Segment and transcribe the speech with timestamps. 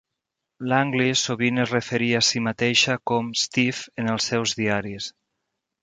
[0.71, 5.17] Langley sovint es referia a si mateixa com "Steve" en els seus diaris.